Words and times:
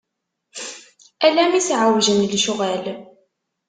Ala 1.25 1.43
mi 1.51 1.59
s-εewjen 1.67 2.23
lecɣal. 2.31 2.83